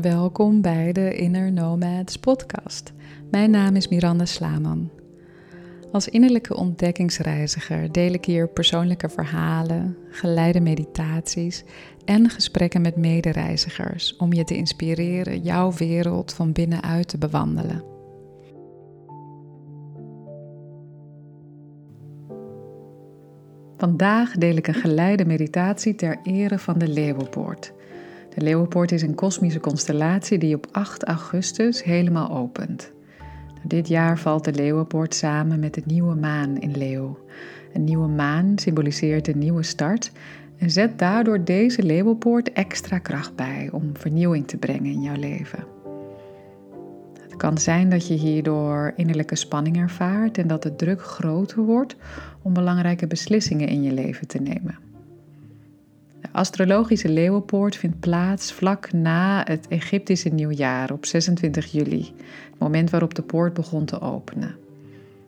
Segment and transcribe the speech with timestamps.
[0.00, 2.92] Welkom bij de Inner Nomads podcast.
[3.30, 4.90] Mijn naam is Miranda Slaman.
[5.92, 11.64] Als innerlijke ontdekkingsreiziger deel ik hier persoonlijke verhalen, geleide meditaties
[12.04, 17.84] en gesprekken met medereizigers om je te inspireren jouw wereld van binnenuit te bewandelen.
[23.76, 27.72] Vandaag deel ik een geleide meditatie ter ere van de Leeuwenpoort.
[28.34, 32.92] De Leeuwenpoort is een kosmische constellatie die op 8 augustus helemaal opent.
[33.62, 37.18] Dit jaar valt de Leeuwenpoort samen met de nieuwe maan in Leeuw.
[37.72, 40.12] Een nieuwe maan symboliseert een nieuwe start
[40.58, 45.64] en zet daardoor deze Leeuwenpoort extra kracht bij om vernieuwing te brengen in jouw leven.
[47.22, 51.96] Het kan zijn dat je hierdoor innerlijke spanning ervaart en dat de druk groter wordt
[52.42, 54.83] om belangrijke beslissingen in je leven te nemen.
[56.24, 62.12] De astrologische leeuwenpoort vindt plaats vlak na het Egyptische nieuwjaar op 26 juli,
[62.50, 64.56] het moment waarop de poort begon te openen.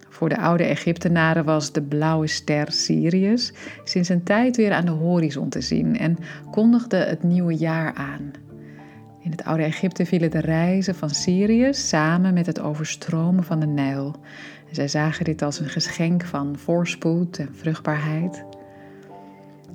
[0.09, 3.53] Voor de oude Egyptenaren was de blauwe ster Sirius
[3.85, 6.19] sinds een tijd weer aan de horizon te zien en
[6.51, 8.31] kondigde het nieuwe jaar aan.
[9.21, 13.67] In het oude Egypte vielen de reizen van Sirius samen met het overstromen van de
[13.67, 14.15] Nijl.
[14.71, 18.45] Zij zagen dit als een geschenk van voorspoed en vruchtbaarheid.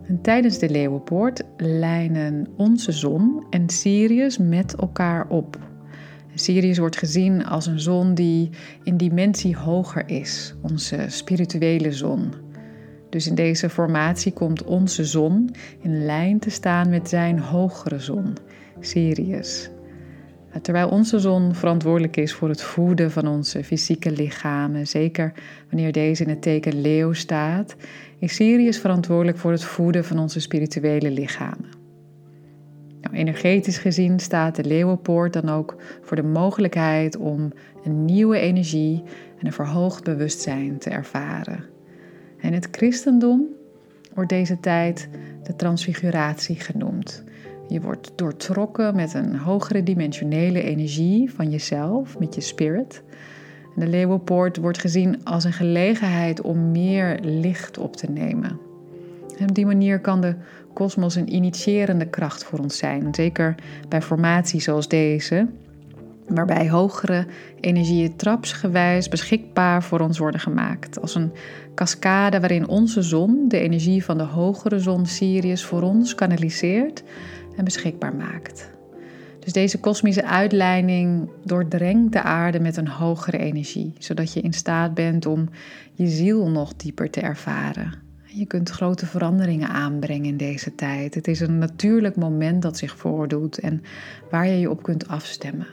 [0.07, 5.57] En tijdens de Leeuwenpoort lijnen onze zon en Sirius met elkaar op.
[6.35, 8.49] Sirius wordt gezien als een zon die
[8.83, 12.33] in dimensie hoger is, onze spirituele zon.
[13.09, 18.33] Dus in deze formatie komt onze zon in lijn te staan met zijn hogere zon,
[18.79, 19.69] Sirius.
[20.61, 25.33] Terwijl onze zon verantwoordelijk is voor het voeden van onze fysieke lichamen, zeker
[25.69, 27.75] wanneer deze in het teken leeuw staat,
[28.19, 31.69] is Sirius verantwoordelijk voor het voeden van onze spirituele lichamen.
[33.01, 37.51] Nou, energetisch gezien staat de leeuwenpoort dan ook voor de mogelijkheid om
[37.83, 39.03] een nieuwe energie
[39.39, 41.65] en een verhoogd bewustzijn te ervaren.
[42.39, 43.45] In het christendom
[44.13, 45.09] wordt deze tijd
[45.43, 47.23] de transfiguratie genoemd.
[47.71, 53.03] Je wordt doortrokken met een hogere dimensionele energie van jezelf, met je spirit.
[53.75, 58.59] De leeuwenpoort wordt gezien als een gelegenheid om meer licht op te nemen.
[59.37, 60.35] En op die manier kan de
[60.73, 63.07] kosmos een initiërende kracht voor ons zijn.
[63.15, 63.55] Zeker
[63.89, 65.47] bij formaties zoals deze,
[66.27, 67.25] waarbij hogere
[67.59, 71.01] energieën trapsgewijs beschikbaar voor ons worden gemaakt.
[71.01, 71.31] Als een
[71.75, 77.03] cascade waarin onze zon de energie van de hogere zon Sirius voor ons kanaliseert
[77.63, 78.71] beschikbaar maakt.
[79.39, 84.93] Dus deze kosmische uitleiding doordrenkt de aarde met een hogere energie, zodat je in staat
[84.93, 85.49] bent om
[85.93, 87.93] je ziel nog dieper te ervaren.
[88.25, 91.15] Je kunt grote veranderingen aanbrengen in deze tijd.
[91.15, 93.81] Het is een natuurlijk moment dat zich voordoet en
[94.29, 95.67] waar je je op kunt afstemmen.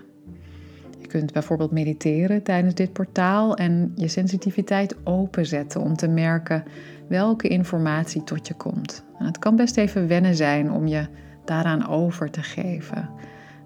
[1.00, 6.64] Je kunt bijvoorbeeld mediteren tijdens dit portaal en je sensitiviteit openzetten om te merken
[7.08, 9.04] welke informatie tot je komt.
[9.18, 11.06] En het kan best even wennen zijn om je
[11.48, 13.10] daaraan over te geven.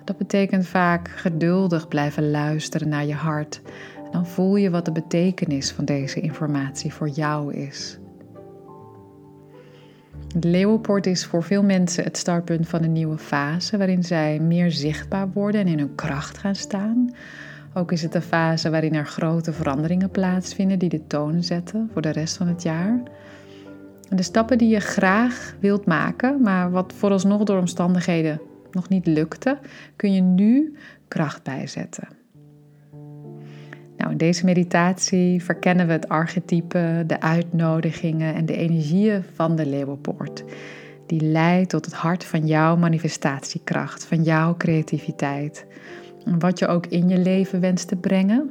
[0.05, 3.61] Dat betekent vaak geduldig blijven luisteren naar je hart.
[4.11, 7.99] Dan voel je wat de betekenis van deze informatie voor jou is.
[10.37, 14.71] De leeuwenpoort is voor veel mensen het startpunt van een nieuwe fase waarin zij meer
[14.71, 17.15] zichtbaar worden en in hun kracht gaan staan.
[17.75, 22.03] Ook is het een fase waarin er grote veranderingen plaatsvinden die de toon zetten voor
[22.03, 23.03] de rest van het jaar.
[24.17, 28.41] De stappen die je graag wilt maken, maar wat vooralsnog door omstandigheden
[28.71, 29.59] nog niet lukte,
[29.97, 30.77] kun je nu
[31.09, 32.09] kracht bijzetten.
[33.97, 39.67] Nou, in deze meditatie verkennen we het archetype, de uitnodigingen en de energieën van de
[39.67, 40.45] leeuwenpoort.
[41.07, 45.67] Die leidt tot het hart van jouw manifestatiekracht, van jouw creativiteit.
[46.25, 48.51] En wat je ook in je leven wenst te brengen.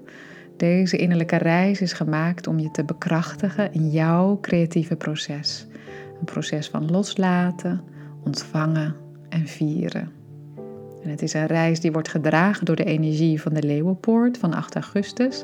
[0.61, 5.67] Deze innerlijke reis is gemaakt om je te bekrachtigen in jouw creatieve proces.
[6.19, 7.81] Een proces van loslaten,
[8.23, 8.95] ontvangen
[9.29, 10.11] en vieren.
[11.03, 14.53] En het is een reis die wordt gedragen door de energie van de Leeuwenpoort van
[14.53, 15.43] 8 augustus.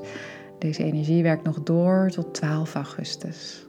[0.59, 3.66] Deze energie werkt nog door tot 12 augustus.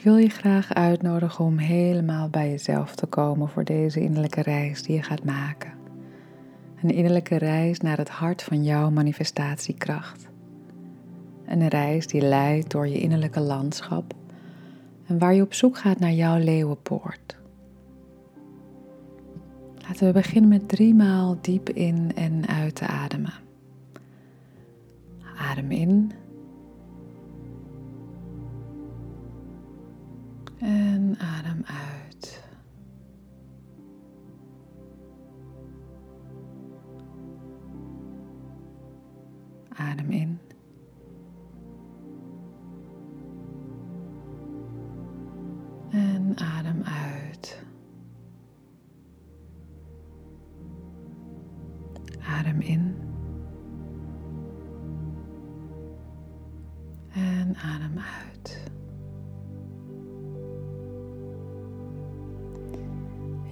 [0.00, 4.82] Ik wil je graag uitnodigen om helemaal bij jezelf te komen voor deze innerlijke reis
[4.82, 5.72] die je gaat maken.
[6.82, 10.28] Een innerlijke reis naar het hart van jouw manifestatiekracht.
[11.46, 14.14] Een reis die leidt door je innerlijke landschap
[15.06, 17.36] en waar je op zoek gaat naar jouw leeuwenpoort.
[19.76, 23.34] Laten we beginnen met drie maal diep in en uit te ademen.
[25.36, 26.12] Adem in.
[31.10, 31.99] En adem uit.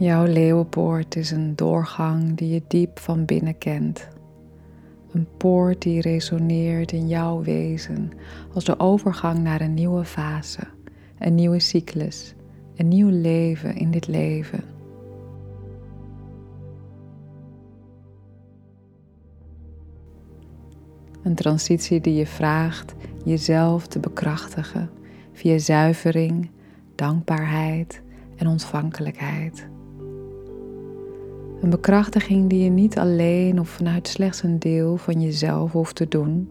[0.08, 4.08] Jouw leeuwenpoort is een doorgang die je diep van binnen kent.
[5.12, 8.10] Een poort die resoneert in jouw wezen
[8.55, 10.60] als de overgang naar een nieuwe fase,
[11.19, 12.34] een nieuwe cyclus,
[12.76, 14.64] een nieuw leven in dit leven.
[21.22, 22.94] Een transitie die je vraagt
[23.25, 24.90] jezelf te bekrachtigen
[25.32, 26.50] via zuivering,
[26.94, 28.02] dankbaarheid
[28.37, 29.69] en ontvankelijkheid.
[31.60, 36.08] Een bekrachtiging die je niet alleen of vanuit slechts een deel van jezelf hoeft te
[36.08, 36.49] doen.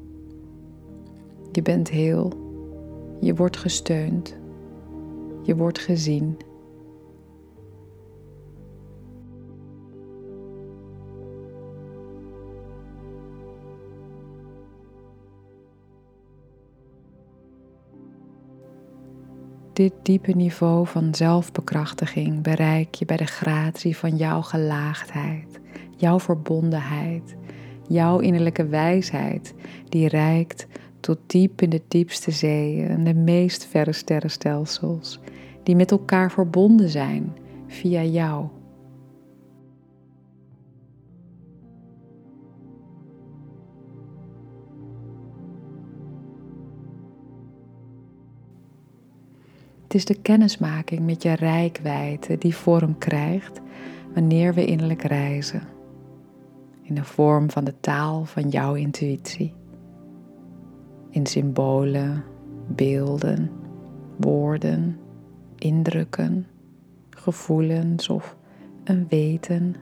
[1.51, 2.33] Je bent heel,
[3.19, 4.37] je wordt gesteund,
[5.43, 6.37] je wordt gezien.
[19.77, 25.59] Dit diepe niveau van zelfbekrachtiging bereik je bij de gratie van jouw gelaagdheid,
[25.95, 27.35] jouw verbondenheid,
[27.87, 29.53] jouw innerlijke wijsheid,
[29.89, 30.67] die reikt
[30.99, 35.19] tot diep in de diepste zeeën en de meest verre sterrenstelsels,
[35.63, 37.35] die met elkaar verbonden zijn
[37.67, 38.45] via jou.
[49.87, 53.61] Het is de kennismaking met je rijkwijde die vorm krijgt
[54.13, 55.61] wanneer we innerlijk reizen.
[56.81, 59.53] In de vorm van de taal van jouw intuïtie.
[61.09, 62.23] In symbolen,
[62.67, 63.51] beelden,
[64.17, 64.99] woorden,
[65.55, 66.47] indrukken,
[67.09, 68.37] gevoelens of
[68.83, 69.75] een weten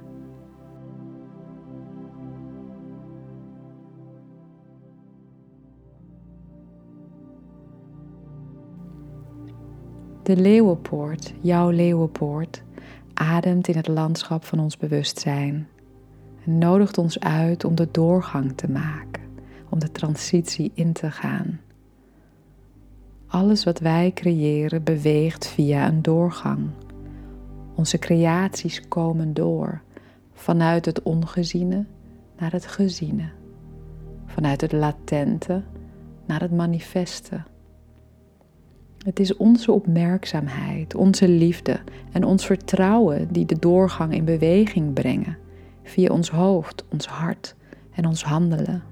[10.26, 12.64] De leeuwenpoort, jouw leeuwenpoort,
[13.14, 15.68] ademt in het landschap van ons bewustzijn
[16.46, 19.22] en nodigt ons uit om de doorgang te maken,
[19.70, 21.60] om de transitie in te gaan.
[23.28, 26.70] Alles wat wij creëren beweegt via een doorgang.
[27.76, 29.82] Onze creaties komen door
[30.34, 31.86] vanuit het ongeziene
[32.38, 33.30] naar het geziene,
[34.26, 35.64] vanuit het latente
[36.26, 37.44] naar het manifeste
[39.06, 41.80] het is onze opmerkzaamheid, onze liefde
[42.12, 45.38] en ons vertrouwen die de doorgang in beweging brengen
[45.84, 47.56] via ons hoofd, ons hart
[47.92, 48.84] en ons handelen.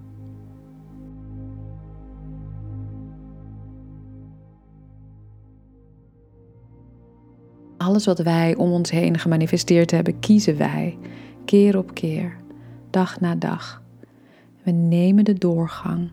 [7.77, 10.97] Alles wat wij om ons heen gemanifesteerd hebben, kiezen wij
[11.45, 12.37] keer op keer,
[12.89, 13.81] dag na dag.
[14.63, 16.11] We nemen de doorgang,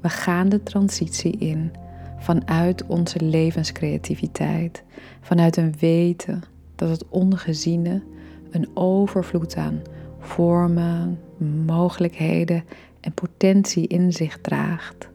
[0.00, 1.72] we gaan de transitie in
[2.20, 4.84] vanuit onze levenscreativiteit,
[5.20, 6.42] vanuit een weten
[6.74, 8.02] dat het ongeziene
[8.50, 9.82] een overvloed aan
[10.18, 11.18] vormen,
[11.64, 12.64] mogelijkheden
[13.00, 15.08] en potentie in zich draagt.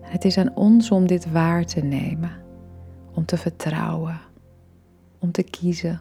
[0.00, 2.30] het is aan ons om dit waar te nemen,
[3.14, 4.20] om te vertrouwen,
[5.18, 6.00] om te kiezen.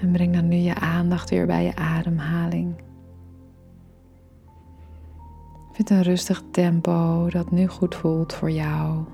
[0.00, 2.74] En breng dan nu je aandacht weer bij je ademhaling.
[5.72, 9.04] Vind een rustig tempo dat nu goed voelt voor jou.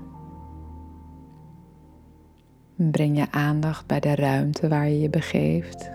[2.75, 5.91] Breng je aandacht bij de ruimte waar je je begeeft.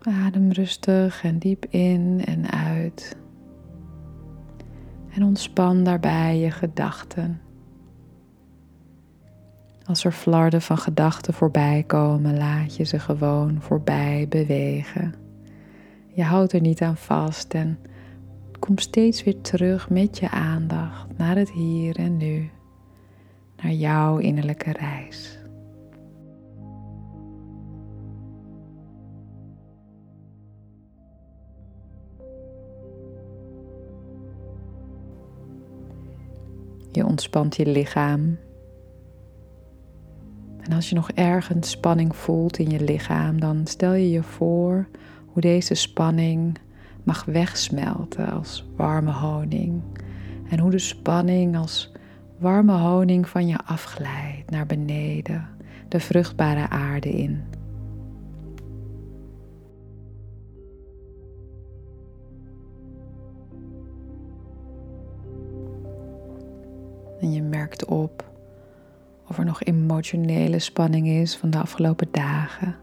[0.00, 3.16] Adem rustig en diep in en uit.
[5.10, 7.40] En ontspan daarbij je gedachten.
[9.90, 15.14] Als er flarden van gedachten voorbij komen, laat je ze gewoon voorbij bewegen.
[16.08, 17.78] Je houdt er niet aan vast en
[18.58, 22.50] kom steeds weer terug met je aandacht naar het hier en nu,
[23.62, 25.38] naar jouw innerlijke reis.
[36.92, 38.38] Je ontspant je lichaam.
[40.70, 44.86] En als je nog ergens spanning voelt in je lichaam, dan stel je je voor
[45.26, 46.58] hoe deze spanning
[47.02, 49.82] mag wegsmelten als warme honing.
[50.50, 51.92] En hoe de spanning als
[52.38, 55.48] warme honing van je afglijdt naar beneden,
[55.88, 57.42] de vruchtbare aarde in.
[67.20, 68.29] En je merkt op
[69.30, 72.76] of er nog emotionele spanning is van de afgelopen dagen,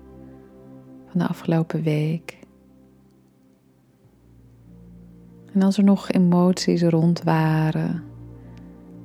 [1.10, 2.38] van de afgelopen week.
[5.54, 8.04] En als er nog emoties rond waren,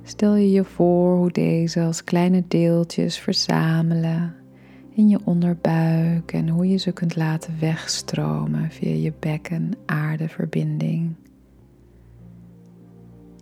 [0.03, 4.35] stel je je voor hoe deze als kleine deeltjes verzamelen
[4.89, 11.15] in je onderbuik en hoe je ze kunt laten wegstromen via je bekken-aarde-verbinding.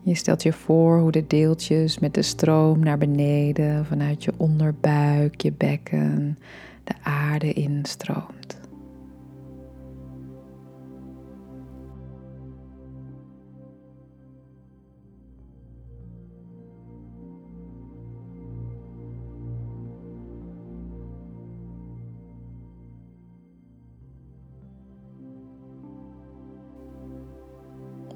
[0.04, 5.42] Je stelt je voor hoe de deeltjes met de stroom naar beneden vanuit je onderbuik,
[5.42, 6.38] je bekken,
[6.84, 8.61] de aarde instroomt.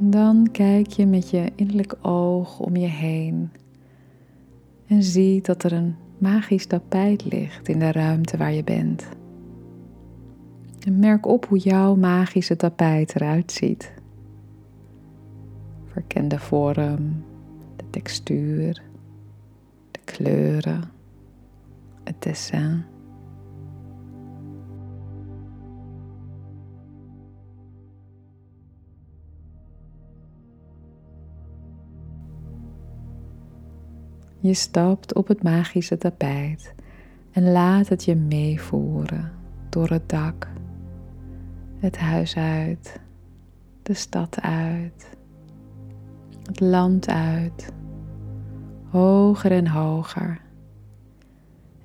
[0.07, 3.51] Dan kijk je met je innerlijk oog om je heen
[4.87, 9.09] en zie dat er een magisch tapijt ligt in de ruimte waar je bent.
[10.79, 13.93] En merk op hoe jouw magische tapijt eruit ziet.
[15.85, 17.23] Verken de vorm,
[17.75, 18.81] de textuur,
[19.91, 20.83] de kleuren,
[22.03, 22.83] het dessin.
[34.45, 36.73] Je stapt op het magische tapijt
[37.31, 39.31] en laat het je meevoeren
[39.69, 40.47] door het dak,
[41.79, 42.99] het huis uit,
[43.83, 45.09] de stad uit,
[46.43, 47.73] het land uit,
[48.89, 50.41] hoger en hoger.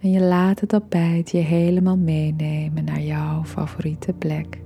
[0.00, 4.60] En je laat het tapijt je helemaal meenemen naar jouw favoriete plek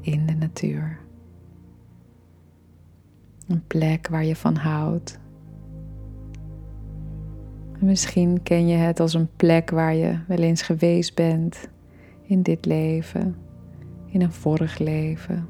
[0.00, 0.98] in de natuur.
[3.48, 5.18] Een plek waar je van houdt
[7.78, 11.68] Misschien ken je het als een plek waar je wel eens geweest bent
[12.22, 13.36] in dit leven,
[14.06, 15.48] in een vorig leven.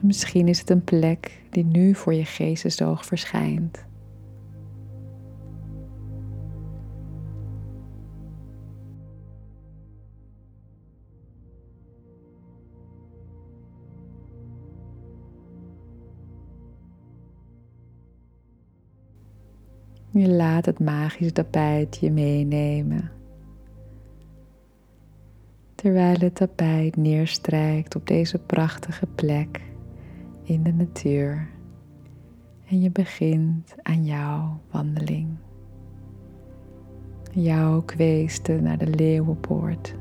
[0.00, 3.86] Misschien is het een plek die nu voor je geestesoog verschijnt.
[20.18, 23.10] Je laat het magische tapijt je meenemen.
[25.74, 29.62] Terwijl het tapijt neerstrijkt op deze prachtige plek
[30.42, 31.48] in de natuur.
[32.68, 35.28] En je begint aan jouw wandeling.
[37.32, 39.94] Jouw kweesten naar de leeuwenpoort.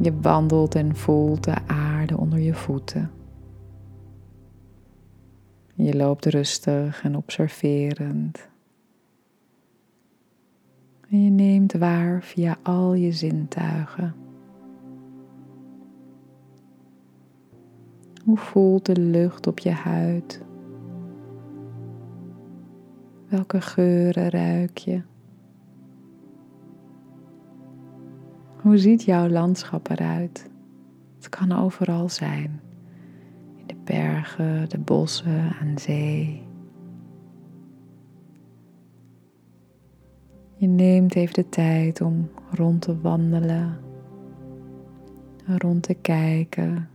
[0.00, 3.15] Je wandelt en voelt de aarde onder je voeten.
[5.78, 8.48] Je loopt rustig en observerend.
[11.08, 14.14] En je neemt waar via al je zintuigen.
[18.24, 20.42] Hoe voelt de lucht op je huid?
[23.28, 25.02] Welke geuren ruik je?
[28.62, 30.50] Hoe ziet jouw landschap eruit?
[31.16, 32.60] Het kan overal zijn
[33.86, 36.42] bergen, de bossen, aan zee.
[40.56, 43.78] Je neemt even de tijd om rond te wandelen,
[45.46, 46.88] rond te kijken.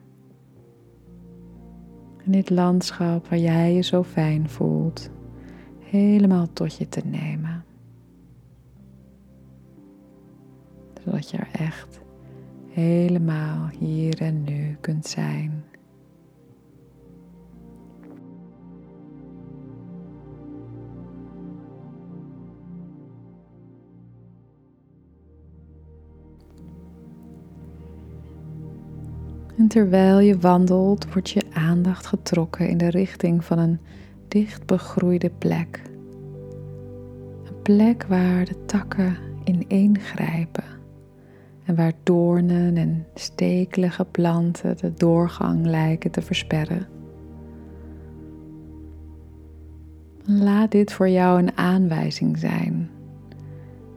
[2.25, 5.10] En dit landschap waar jij je zo fijn voelt,
[5.79, 7.63] helemaal tot je te nemen.
[11.03, 12.01] Zodat je er echt
[12.69, 15.61] helemaal hier en nu kunt zijn.
[29.62, 33.80] En terwijl je wandelt, wordt je aandacht getrokken in de richting van een
[34.27, 35.82] dicht begroeide plek.
[37.44, 40.63] Een plek waar de takken ineengrijpen
[41.65, 46.88] en waar doornen en stekelige planten de doorgang lijken te versperren.
[50.24, 52.89] Laat dit voor jou een aanwijzing zijn.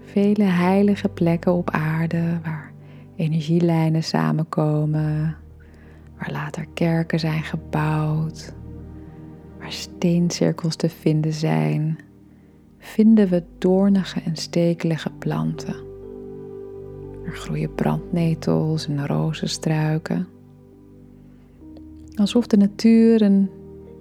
[0.05, 2.73] Vele heilige plekken op aarde waar
[3.17, 5.37] energielijnen samenkomen,
[6.19, 8.55] waar later kerken zijn gebouwd,
[9.59, 11.99] waar steencirkels te vinden zijn,
[12.79, 15.75] vinden we doornige en stekelige planten.
[17.25, 20.29] Er groeien brandnetels en rozenstruiken.
[22.15, 23.51] Alsof de natuur een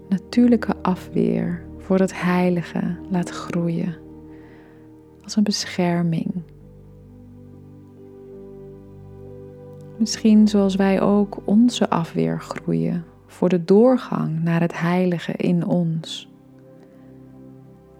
[0.10, 3.96] natuurlijke afweer voor het heilige laat groeien,
[5.24, 6.43] als een bescherming.
[10.03, 16.29] Misschien zoals wij ook onze afweer groeien voor de doorgang naar het heilige in ons.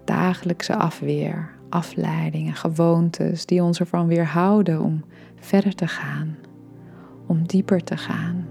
[0.04, 6.36] Dagelijkse afweer, afleidingen, gewoontes die ons ervan weerhouden om verder te gaan,
[7.26, 8.46] om dieper te gaan,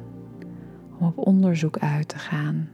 [0.99, 2.69] om op onderzoek uit te gaan.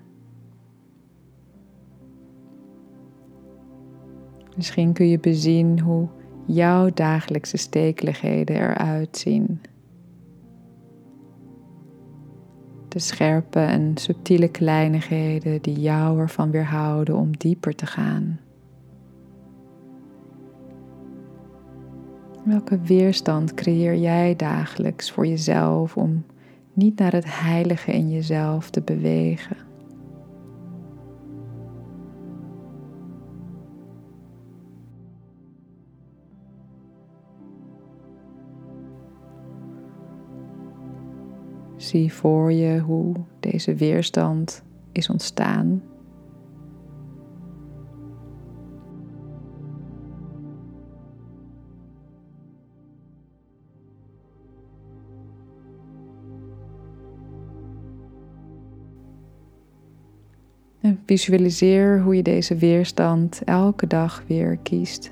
[4.55, 6.07] Misschien kun je bezien hoe
[6.45, 9.62] jouw dagelijkse stekeligheden eruit zien.
[12.89, 18.39] De scherpe en subtiele kleinigheden die jou ervan weerhouden om dieper te gaan.
[22.43, 26.25] Welke weerstand creëer jij dagelijks voor jezelf om
[26.74, 29.68] niet naar het heilige in jezelf te bewegen?
[41.89, 45.82] Zie voor je hoe deze weerstand is ontstaan.
[61.06, 65.12] Visualiseer hoe je deze weerstand elke dag weer kiest.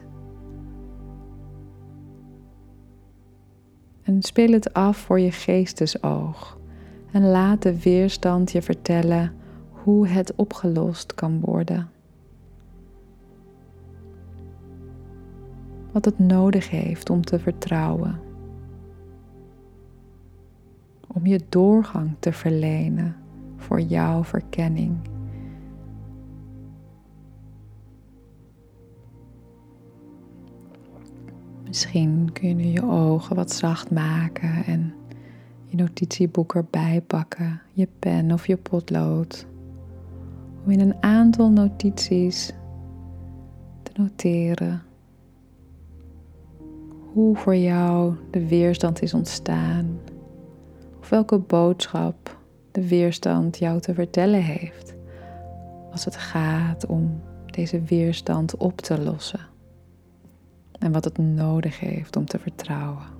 [4.03, 6.56] En speel het af voor je geestesoog
[7.11, 9.33] en laat de weerstand je vertellen
[9.71, 11.89] hoe het opgelost kan worden.
[15.91, 18.19] Wat het nodig heeft om te vertrouwen.
[21.07, 23.15] Om je doorgang te verlenen
[23.55, 24.97] voor jouw verkenning.
[31.67, 34.93] Misschien kun je nu je ogen wat zacht maken en
[35.77, 39.45] notitieboek erbij pakken, je pen of je potlood.
[40.65, 42.53] Om in een aantal notities
[43.83, 44.81] te noteren
[47.17, 49.99] hoe voor jou de weerstand is ontstaan.
[50.99, 52.37] Of welke boodschap
[52.71, 54.95] de weerstand jou te vertellen heeft
[55.91, 59.39] als het gaat om deze weerstand op te lossen.
[60.79, 63.16] En wat het nodig heeft om te vertrouwen.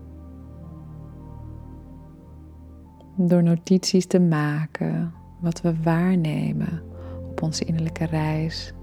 [3.19, 6.83] Door notities te maken wat we waarnemen
[7.29, 8.73] op onze innerlijke reis,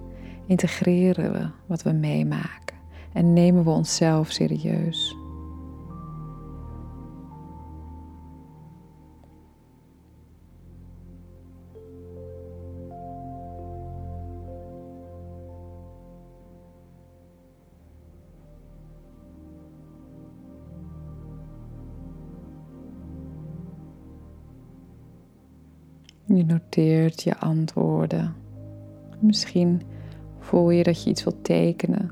[0.47, 2.77] integreren we wat we meemaken
[3.13, 5.17] en nemen we onszelf serieus.
[26.27, 28.35] Je noteert je antwoorden.
[29.19, 29.83] Misschien
[30.39, 32.11] voel je dat je iets wilt tekenen.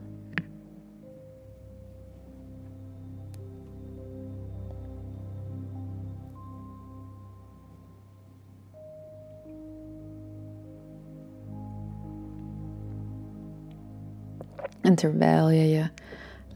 [14.81, 15.89] En terwijl je je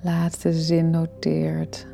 [0.00, 1.86] laatste zin noteert,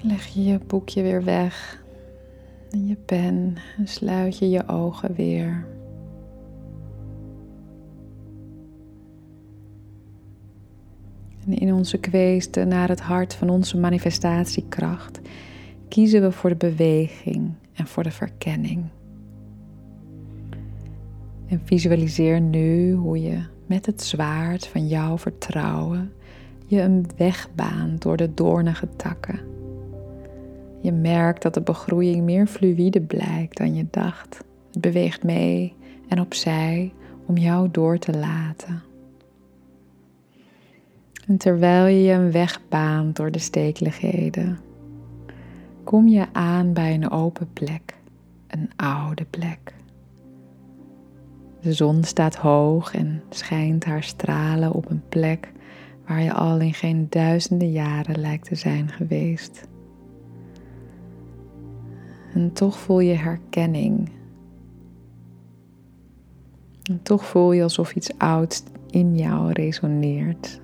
[0.00, 1.82] leg je je boekje weer weg
[2.70, 5.66] en je pen en sluit je je ogen weer.
[11.46, 15.20] En in onze kweesten naar het hart van onze manifestatiekracht
[15.88, 18.84] kiezen we voor de beweging en voor de verkenning.
[21.46, 26.12] En visualiseer nu hoe je met het zwaard van jouw vertrouwen
[26.66, 29.40] je een weg baant door de doornige takken
[30.80, 34.44] Je merkt dat de begroeiing meer fluïde blijkt dan je dacht.
[34.70, 35.74] Het beweegt mee
[36.08, 36.92] en opzij
[37.26, 38.82] om jou door te laten.
[41.26, 44.58] En terwijl je je een weg baant door de stekeligheden,
[45.84, 47.94] kom je aan bij een open plek,
[48.46, 49.74] een oude plek.
[51.60, 55.52] De zon staat hoog en schijnt haar stralen op een plek
[56.06, 59.68] waar je al in geen duizenden jaren lijkt te zijn geweest.
[62.34, 64.10] En toch voel je herkenning.
[66.82, 70.60] En toch voel je alsof iets ouds in jou resoneert.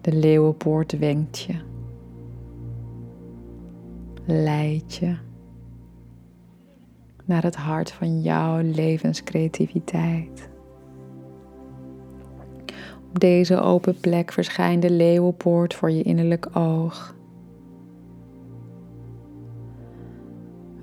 [0.00, 1.54] De leeuwenpoort wenkt je,
[4.24, 5.16] leidt je
[7.24, 10.49] naar het hart van jouw levenscreativiteit.
[13.10, 17.14] Op deze open plek verschijnt de leeuwenpoort voor je innerlijk oog.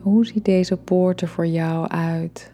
[0.01, 2.53] Hoe ziet deze poort er voor jou uit?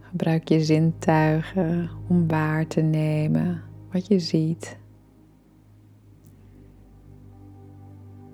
[0.00, 4.78] Gebruik je zintuigen om waar te nemen wat je ziet.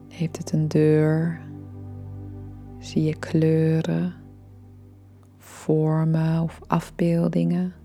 [0.09, 1.41] Heeft het een deur?
[2.79, 4.15] Zie je kleuren,
[5.39, 7.82] vormen of afbeeldingen?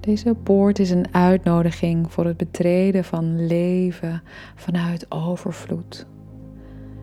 [0.00, 4.22] Deze poort is een uitnodiging voor het betreden van leven
[4.54, 6.06] vanuit overvloed.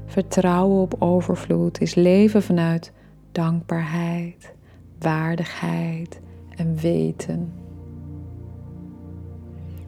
[0.05, 2.91] Vertrouwen op overvloed is leven vanuit
[3.31, 4.53] dankbaarheid,
[4.99, 6.21] waardigheid
[6.55, 7.53] en weten.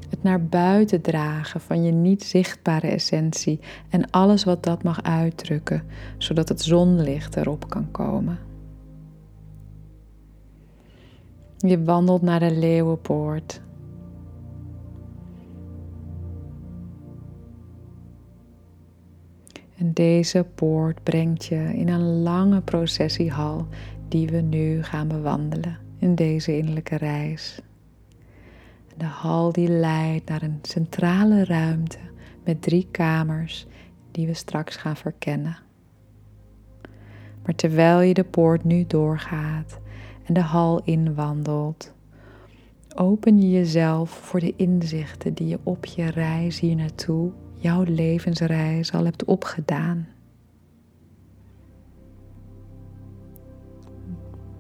[0.10, 5.84] Het naar buiten dragen van je niet zichtbare essentie en alles wat dat mag uitdrukken,
[6.18, 8.49] zodat het zonlicht erop kan komen.
[11.68, 13.62] Je wandelt naar de leeuwenpoort.
[19.78, 23.68] En deze poort brengt je in een lange processiehal
[24.08, 27.62] die we nu gaan bewandelen in deze innerlijke reis.
[28.98, 31.98] De hal die leidt naar een centrale ruimte
[32.44, 33.68] met drie kamers
[34.12, 35.58] die we straks gaan verkennen.
[37.44, 39.79] Maar terwijl je de poort nu doorgaat
[40.30, 41.94] en de hal inwandelt,
[42.96, 48.94] open je jezelf voor de inzichten die je op je reis hier naartoe, jouw levensreis,
[48.94, 50.08] al hebt opgedaan.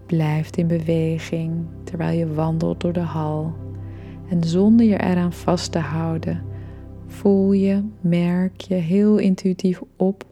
[0.06, 3.54] Blijf in beweging terwijl je wandelt door de hal
[4.30, 6.42] en zonder je eraan vast te houden,
[7.08, 10.26] voel je, merk je heel intuïtief op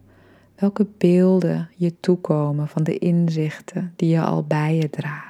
[0.55, 5.26] welke beelden je toekomen van de inzichten die je al bij je draagt.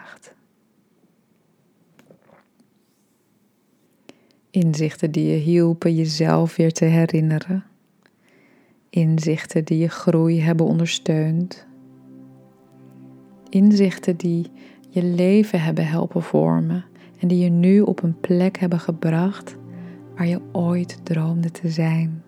[4.58, 7.64] Inzichten die je hielpen jezelf weer te herinneren.
[8.90, 11.68] Inzichten die je groei hebben ondersteund.
[13.50, 14.52] Inzichten die
[14.90, 16.86] je leven hebben helpen vormen
[17.20, 19.56] en die je nu op een plek hebben gebracht
[20.16, 22.24] waar je ooit droomde te zijn.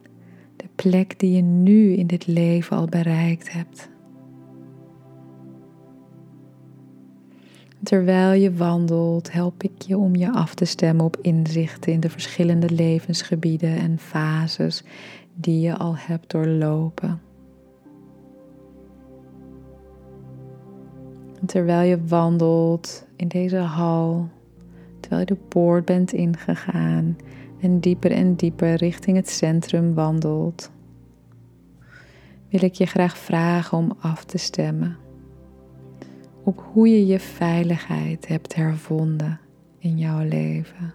[0.55, 3.89] De plek die je nu in dit leven al bereikt hebt.
[7.83, 12.09] Terwijl je wandelt, help ik je om je af te stemmen op inzichten in de
[12.09, 14.83] verschillende levensgebieden en fases
[15.33, 17.21] die je al hebt doorlopen.
[21.45, 24.29] Terwijl je wandelt in deze hal,
[24.99, 27.17] terwijl je de poort bent ingegaan
[27.61, 30.71] en dieper en dieper richting het centrum wandelt,
[32.49, 34.97] wil ik je graag vragen om af te stemmen
[36.49, 39.39] op hoe je je veiligheid hebt hervonden
[39.77, 40.93] in jouw leven.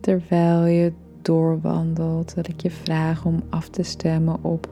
[0.00, 0.92] Terwijl je
[1.22, 4.68] doorwandelt, wil ik je vragen om af te stemmen op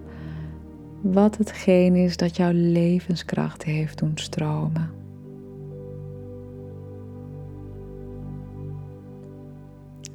[1.00, 4.90] wat hetgeen is dat jouw levenskracht heeft doen stromen.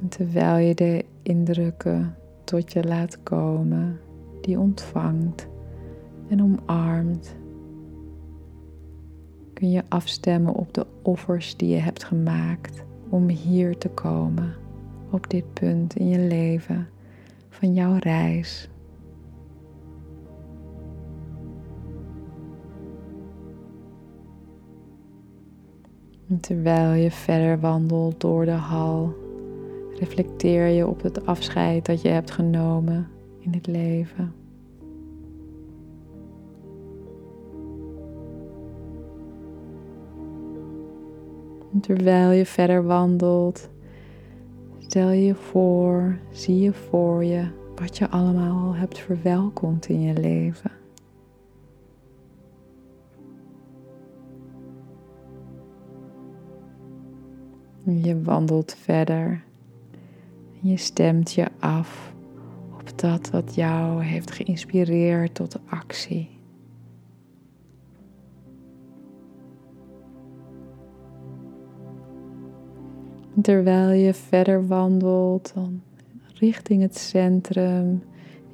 [0.00, 4.00] En terwijl je de indrukken tot je laat komen,
[4.40, 5.48] die ontvangt
[6.28, 7.36] en omarmt,
[9.54, 14.54] kun je afstemmen op de offers die je hebt gemaakt om hier te komen,
[15.10, 16.88] op dit punt in je leven
[17.48, 18.70] van jouw reis.
[26.40, 29.14] terwijl je verder wandelt door de hal,
[30.02, 34.34] reflecteer je op het afscheid dat je hebt genomen in het leven.
[41.80, 43.68] terwijl je verder wandelt,
[44.78, 50.70] stel je voor, zie je voor je wat je allemaal hebt verwelkomd in je leven.
[57.84, 59.42] Je wandelt verder
[60.62, 62.12] je stemt je af
[62.72, 66.28] op dat wat jou heeft geïnspireerd tot actie.
[73.42, 75.82] Terwijl je verder wandelt, dan
[76.34, 78.02] richting het centrum,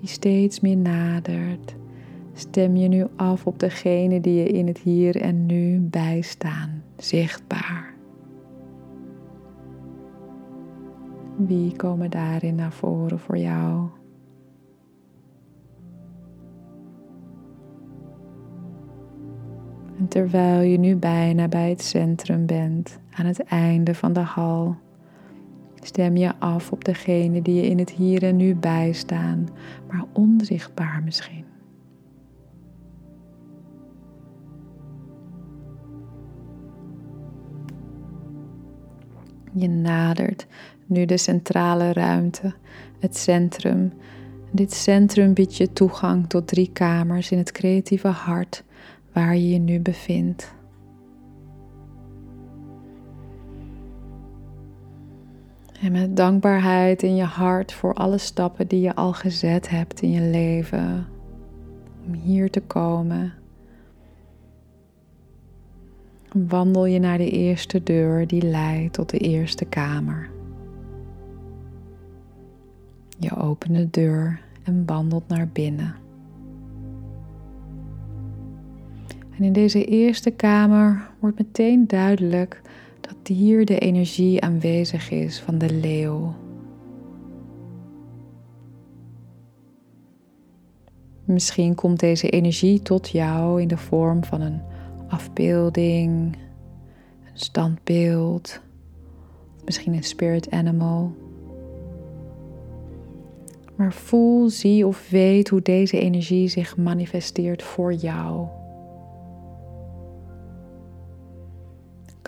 [0.00, 1.74] die steeds meer nadert,
[2.34, 7.87] stem je nu af op degene die je in het hier en nu bijstaan, zichtbaar.
[11.46, 13.88] Wie komen daarin naar voren voor jou?
[19.98, 24.76] En terwijl je nu bijna bij het centrum bent, aan het einde van de hal,
[25.74, 29.48] stem je af op degene die je in het hier en nu bijstaan,
[29.90, 31.44] maar onzichtbaar misschien.
[39.52, 40.46] Je nadert
[40.88, 42.54] nu de centrale ruimte,
[42.98, 43.92] het centrum.
[44.50, 48.64] Dit centrum biedt je toegang tot drie kamers in het creatieve hart
[49.12, 50.56] waar je je nu bevindt.
[55.80, 60.10] En met dankbaarheid in je hart voor alle stappen die je al gezet hebt in
[60.10, 61.06] je leven
[62.06, 63.32] om hier te komen.
[66.32, 70.37] Wandel je naar de eerste deur die leidt tot de eerste kamer.
[73.18, 75.94] Je opent de deur en wandelt naar binnen.
[79.36, 82.62] En in deze eerste kamer wordt meteen duidelijk
[83.00, 86.34] dat hier de energie aanwezig is van de leeuw.
[91.24, 94.60] Misschien komt deze energie tot jou in de vorm van een
[95.08, 96.36] afbeelding,
[97.24, 98.60] een standbeeld,
[99.64, 101.27] misschien een spirit animal.
[103.78, 108.48] Maar voel, zie of weet hoe deze energie zich manifesteert voor jou.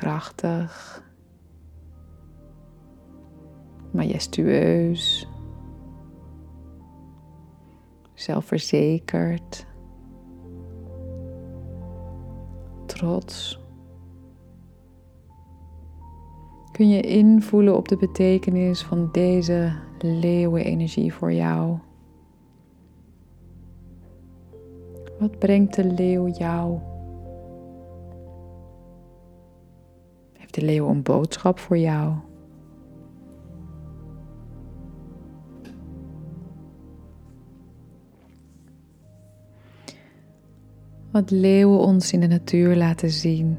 [0.00, 1.02] krachtig,
[3.92, 5.28] majestueus,
[8.14, 9.66] zelfverzekerd,
[12.86, 13.60] trots.
[16.72, 21.78] Kun je invoelen op de betekenis van deze leeuwenenergie voor jou?
[25.18, 26.78] Wat brengt de leeuw jou?
[30.54, 32.14] de leeuw een boodschap voor jou.
[41.10, 43.58] Wat leeuwen ons in de natuur laten zien,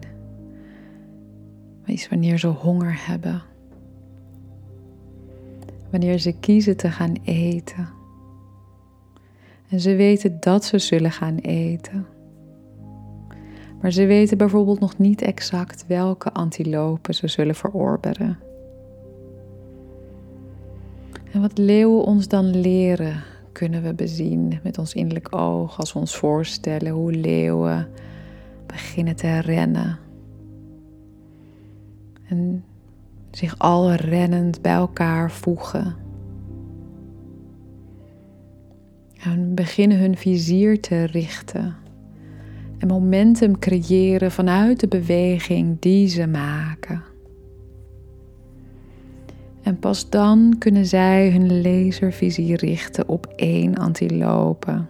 [1.86, 3.42] is wanneer ze honger hebben.
[5.92, 7.90] Wanneer ze kiezen te gaan eten.
[9.70, 12.06] En ze weten dat ze zullen gaan eten.
[13.82, 18.40] Maar ze weten bijvoorbeeld nog niet exact welke antilopen ze zullen verorberen.
[21.32, 26.00] En wat leeuwen ons dan leren, kunnen we bezien met ons innerlijk oog als we
[26.00, 27.88] ons voorstellen hoe leeuwen
[28.66, 30.00] beginnen te rennen.
[32.28, 32.64] En
[33.32, 35.96] zich al rennend bij elkaar voegen.
[39.24, 41.76] En beginnen hun vizier te richten
[42.82, 47.04] en momentum creëren vanuit de beweging die ze maken.
[49.62, 54.86] En pas dan kunnen zij hun laservisie richten op één antilope.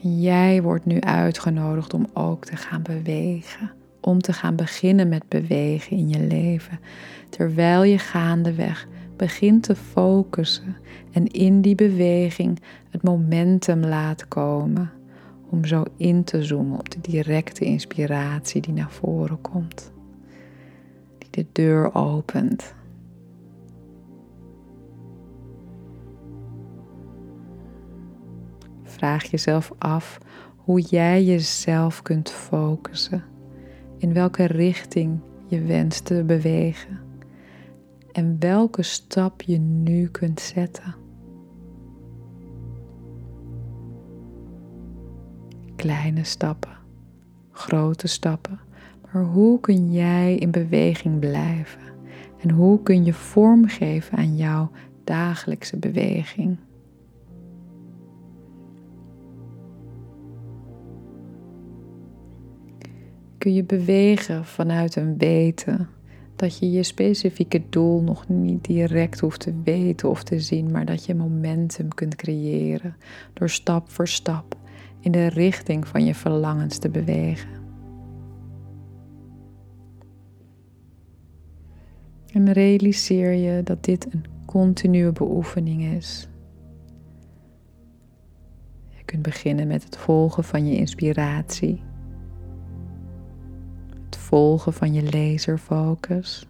[0.00, 3.70] Jij wordt nu uitgenodigd om ook te gaan bewegen,
[4.06, 6.80] om te gaan beginnen met bewegen in je leven,
[7.28, 10.76] terwijl je gaandeweg begint te focussen
[11.12, 14.90] en in die beweging het momentum laat komen
[15.50, 19.92] om zo in te zoomen op de directe inspiratie die naar voren komt,
[21.18, 22.74] die de deur opent.
[28.82, 30.18] Vraag jezelf af
[30.56, 33.24] hoe jij jezelf kunt focussen,
[33.98, 36.98] in welke richting je wenst te bewegen
[38.12, 40.94] en welke stap je nu kunt zetten.
[45.76, 46.76] Kleine stappen,
[47.50, 48.58] grote stappen,
[49.12, 51.80] maar hoe kun jij in beweging blijven?
[52.40, 54.70] En hoe kun je vorm geven aan jouw
[55.04, 56.56] dagelijkse beweging?
[63.46, 65.88] Kun je bewegen vanuit een weten
[66.36, 70.84] dat je je specifieke doel nog niet direct hoeft te weten of te zien, maar
[70.84, 72.96] dat je momentum kunt creëren
[73.32, 74.56] door stap voor stap
[75.00, 77.48] in de richting van je verlangens te bewegen.
[82.32, 86.28] En realiseer je dat dit een continue beoefening is.
[88.88, 91.85] Je kunt beginnen met het volgen van je inspiratie
[94.36, 96.46] volgen van je laserfocus.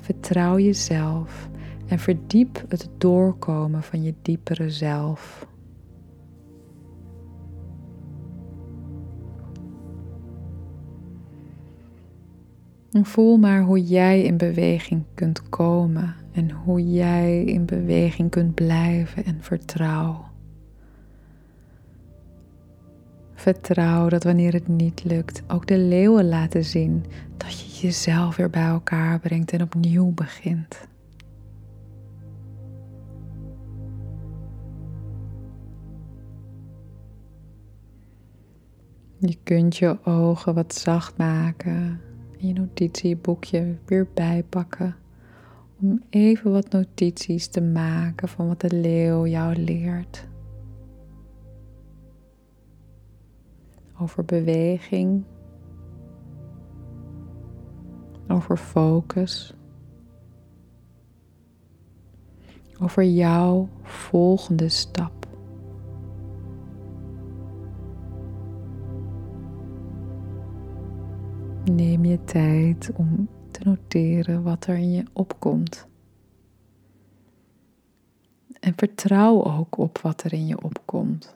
[0.00, 1.48] Vertrouw jezelf
[1.86, 5.46] en verdiep het doorkomen van je diepere zelf.
[12.90, 18.54] En voel maar hoe jij in beweging kunt komen en hoe jij in beweging kunt
[18.54, 20.35] blijven en vertrouw.
[23.36, 27.04] Vertrouw dat wanneer het niet lukt, ook de leeuwen laten zien
[27.36, 30.86] dat je jezelf weer bij elkaar brengt en opnieuw begint.
[39.18, 42.00] Je kunt je ogen wat zacht maken
[42.40, 44.96] en je notitieboekje weer bijpakken
[45.80, 50.26] om even wat notities te maken van wat de leeuw jou leert.
[54.00, 55.24] Over beweging,
[58.28, 59.54] over focus,
[62.80, 65.14] over jouw volgende stap.
[71.64, 75.86] Neem je tijd om te noteren wat er in je opkomt.
[78.60, 81.35] En vertrouw ook op wat er in je opkomt.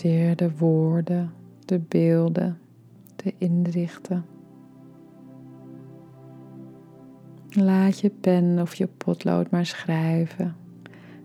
[0.00, 1.32] De woorden,
[1.64, 2.58] de beelden,
[3.16, 4.24] de inzichten.
[7.48, 10.56] Laat je pen of je potlood maar schrijven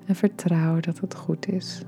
[0.06, 1.84] en vertrouw dat het goed is.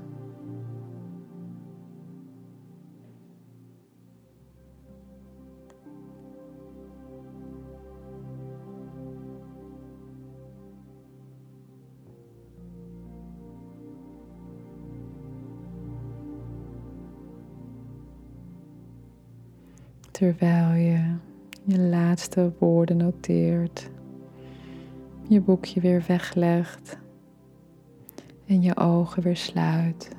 [20.18, 21.14] Terwijl je
[21.64, 23.90] je laatste woorden noteert,
[25.28, 26.98] je boekje weer weglegt
[28.46, 30.16] en je ogen weer sluit.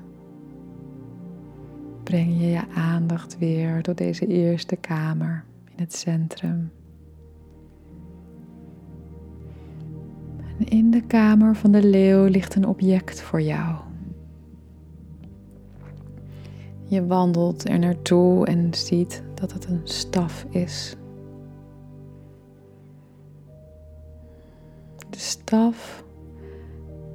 [2.04, 5.44] Breng je je aandacht weer door deze eerste kamer
[5.76, 6.72] in het centrum.
[10.60, 13.89] En in de kamer van de leeuw ligt een object voor jou.
[16.90, 20.96] Je wandelt er naartoe en ziet dat het een staf is.
[25.10, 26.04] De staf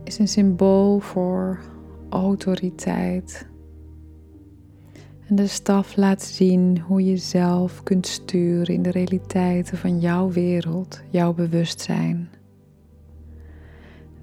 [0.05, 1.61] is een symbool voor
[2.09, 3.47] autoriteit.
[5.29, 10.31] En de staf laat zien hoe je zelf kunt sturen in de realiteiten van jouw
[10.31, 12.29] wereld, jouw bewustzijn.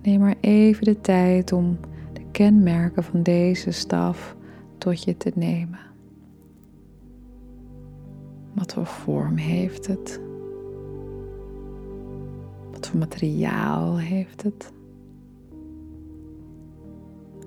[0.04, 1.78] Neem maar even de tijd om
[2.14, 4.36] de kenmerken van deze staf
[4.82, 5.80] tot je te nemen.
[8.54, 10.22] Wat voor vorm heeft het?
[12.72, 14.72] Wat voor materiaal heeft het?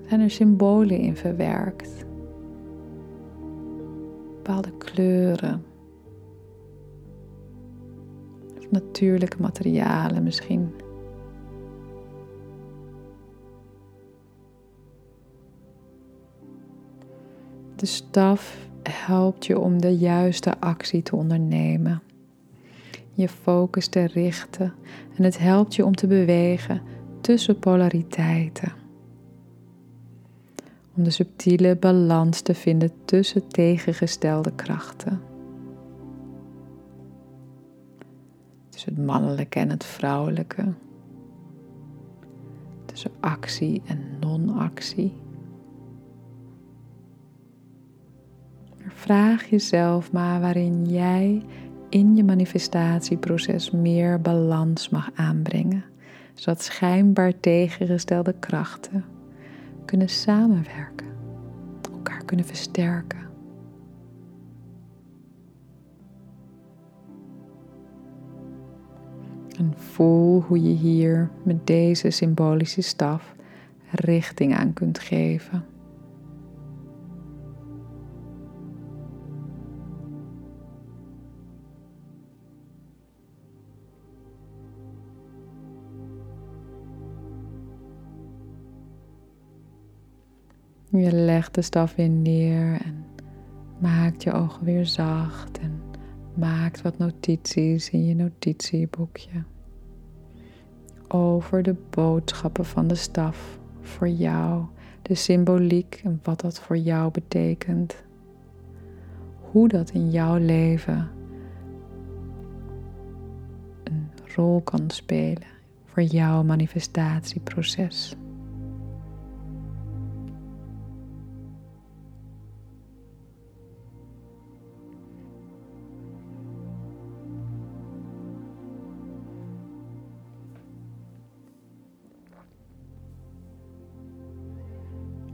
[0.09, 2.05] Zijn er symbolen in verwerkt?
[4.35, 5.64] Bepaalde kleuren?
[8.59, 10.72] Of natuurlijke materialen misschien?
[17.77, 22.03] De staf helpt je om de juiste actie te ondernemen.
[23.12, 24.75] Je focus te richten
[25.16, 26.83] en het helpt je om te bewegen
[27.20, 28.72] tussen polariteiten.
[30.97, 35.20] Om de subtiele balans te vinden tussen tegengestelde krachten.
[38.68, 40.72] Tussen het mannelijke en het vrouwelijke,
[42.85, 45.12] tussen actie en non-actie.
[48.95, 51.42] Vraag jezelf maar waarin jij
[51.88, 55.84] in je manifestatieproces meer balans mag aanbrengen,
[56.34, 59.05] zodat schijnbaar tegengestelde krachten
[59.84, 61.07] kunnen samenwerken,
[61.92, 63.18] elkaar kunnen versterken.
[69.59, 73.34] En voel hoe je hier met deze symbolische staf
[73.90, 75.64] richting aan kunt geven.
[90.97, 93.05] Je legt de staf weer neer en
[93.78, 95.82] maakt je ogen weer zacht en
[96.34, 99.42] maakt wat notities in je notitieboekje
[101.09, 104.64] over de boodschappen van de staf voor jou,
[105.03, 108.05] de symboliek en wat dat voor jou betekent.
[109.40, 111.11] Hoe dat in jouw leven
[113.84, 115.49] een rol kan spelen
[115.84, 118.16] voor jouw manifestatieproces.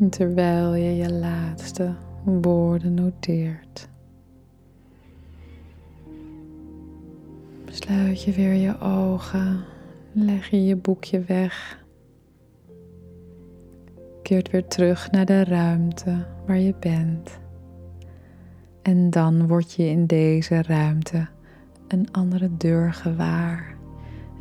[0.09, 1.95] Terwijl je je laatste
[2.25, 3.89] woorden noteert.
[7.67, 9.65] Sluit je weer je ogen,
[10.13, 11.85] leg je je boekje weg.
[14.23, 17.39] Keert weer terug naar de ruimte waar je bent.
[18.83, 21.29] En dan word je in deze ruimte
[21.89, 23.77] een andere deur gewaar.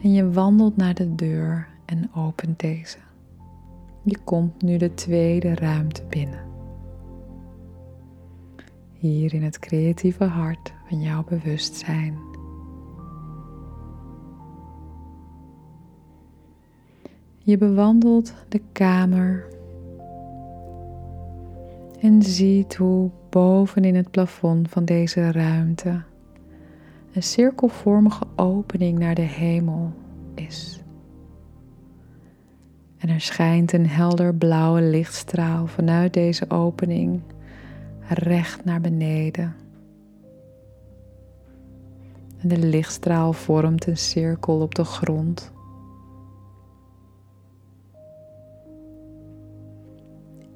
[0.03, 2.97] En je wandelt naar de deur en opent deze.
[4.09, 6.39] Je komt nu de tweede ruimte binnen.
[8.93, 12.17] Hier in het creatieve hart van jouw bewustzijn.
[17.37, 19.47] Je bewandelt de kamer
[21.99, 26.01] en ziet hoe boven in het plafond van deze ruimte
[27.13, 29.93] een cirkelvormige opening naar de hemel
[30.35, 30.83] is.
[32.99, 37.21] En er schijnt een helder blauwe lichtstraal vanuit deze opening
[38.07, 39.55] recht naar beneden.
[42.41, 45.51] En de lichtstraal vormt een cirkel op de grond.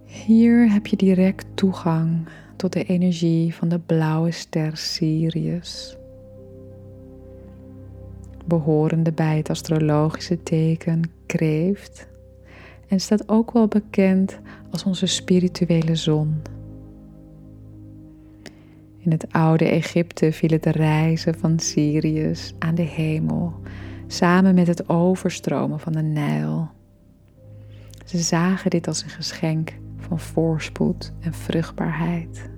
[0.06, 5.98] Hier heb je direct toegang tot de energie van de blauwe ster Sirius.
[8.46, 12.12] Behorende bij het astrologische teken kreeft
[12.88, 14.40] en staat ook wel bekend
[14.72, 16.42] als onze spirituele zon.
[18.98, 23.54] In het oude Egypte vielen de reizen van Sirius aan de hemel,
[24.08, 26.70] samen met het overstromen van de Nijl.
[28.06, 32.50] Ze zagen dit als een geschenk van voorspoed en vruchtbaarheid.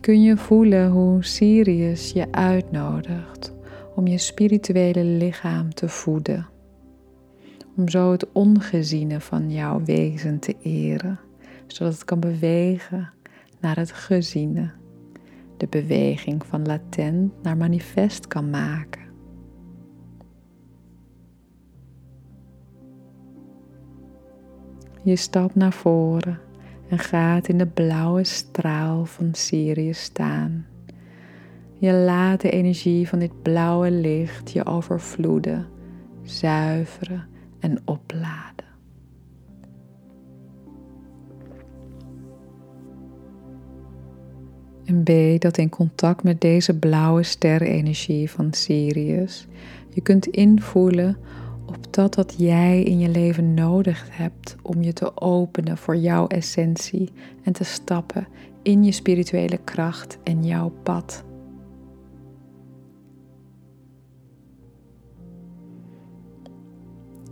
[0.00, 3.53] Kun je voelen hoe Sirius je uitnodigt
[3.94, 6.48] om je spirituele lichaam te voeden.
[7.76, 11.20] Om zo het ongeziene van jouw wezen te eren,
[11.66, 13.12] zodat het kan bewegen
[13.60, 14.70] naar het geziene.
[15.56, 19.02] De beweging van latent naar manifest kan maken.
[25.02, 26.40] Je stapt naar voren
[26.88, 30.66] en gaat in de blauwe straal van Sirius staan.
[31.84, 35.66] Je laat de energie van dit blauwe licht je overvloeden,
[36.22, 37.26] zuiveren
[37.60, 38.66] en opladen.
[44.84, 49.46] En B dat in contact met deze blauwe sterrenergie van Sirius
[49.90, 51.16] je kunt invoelen
[51.66, 56.26] op dat wat jij in je leven nodig hebt om je te openen voor jouw
[56.26, 57.12] essentie
[57.42, 58.26] en te stappen
[58.62, 61.24] in je spirituele kracht en jouw pad.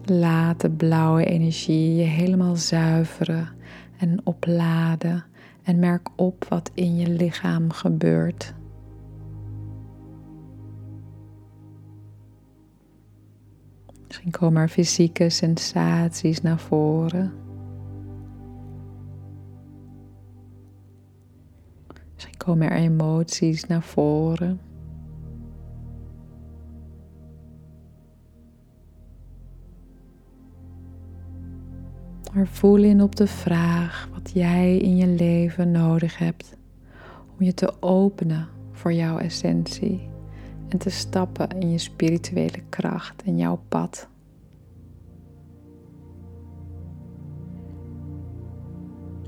[0.04, 3.48] Laat de blauwe energie je helemaal zuiveren
[3.98, 5.24] en opladen
[5.62, 8.54] en merk op wat in je lichaam gebeurt.
[14.06, 17.32] Misschien komen er fysieke sensaties naar voren.
[22.14, 24.60] Misschien Komen er emoties naar voren?
[32.32, 36.56] Maar voel in op de vraag wat jij in je leven nodig hebt
[37.38, 40.08] om je te openen voor jouw essentie
[40.68, 44.08] en te stappen in je spirituele kracht en jouw pad.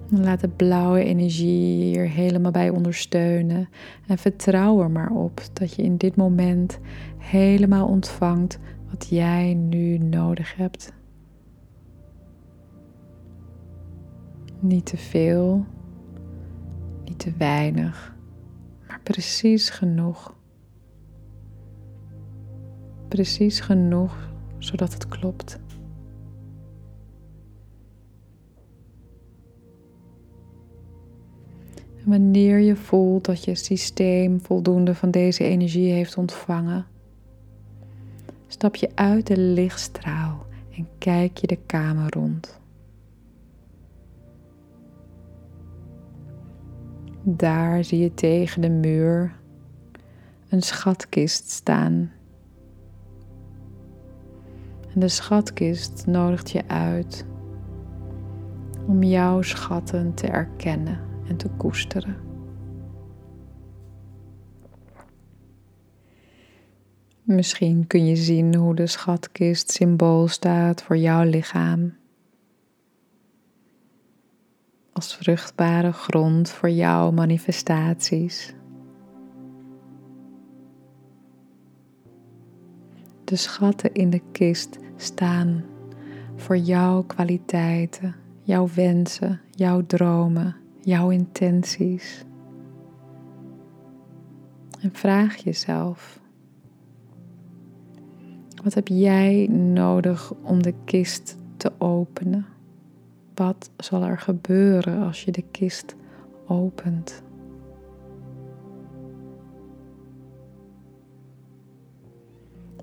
[0.09, 3.69] Laat de blauwe energie hier helemaal bij ondersteunen.
[4.07, 6.79] En vertrouw er maar op dat je in dit moment
[7.19, 8.59] helemaal ontvangt
[8.91, 10.93] wat jij nu nodig hebt.
[14.65, 15.65] Niet te veel,
[17.05, 18.17] niet te weinig,
[18.89, 20.35] maar precies genoeg.
[23.09, 25.61] Precies genoeg zodat het klopt.
[31.97, 36.87] En wanneer je voelt dat je systeem voldoende van deze energie heeft ontvangen,
[38.47, 40.47] stap je uit de lichtstraal
[40.77, 42.63] en kijk je de kamer rond.
[47.27, 49.37] Daar zie je tegen de muur
[50.49, 52.13] een schatkist staan.
[54.95, 57.27] En de schatkist nodigt je uit
[58.87, 62.17] om jouw schatten te erkennen en te koesteren.
[67.23, 71.95] Misschien kun je zien hoe de schatkist symbool staat voor jouw lichaam.
[74.95, 78.55] Als vruchtbare grond voor jouw manifestaties.
[83.25, 85.65] De schatten in de kist staan
[86.37, 92.25] voor jouw kwaliteiten, jouw wensen, jouw dromen jouw intenties.
[94.81, 96.21] En vraag jezelf:
[98.63, 102.47] wat heb jij nodig om de kist te openen?
[103.35, 105.97] Wat zal er gebeuren als je de kist
[106.47, 107.23] opent?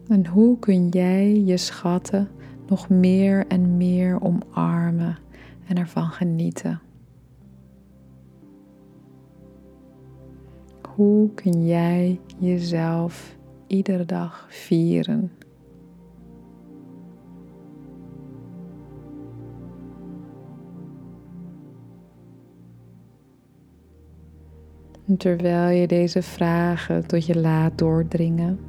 [0.08, 2.30] En hoe kun jij je schatten
[2.68, 5.18] nog meer en meer omarmen
[5.68, 6.82] en ervan genieten?
[10.96, 13.38] Hoe kun jij jezelf
[13.68, 15.32] iedere dag vieren?
[25.18, 28.60] Terwijl je deze vragen tot je laat doordringen,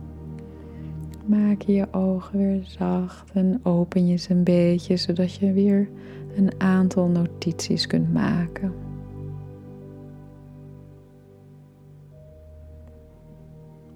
[1.27, 5.89] maak je je ogen weer zacht en open je ze een beetje, zodat je weer
[6.37, 8.73] een aantal notities kunt maken.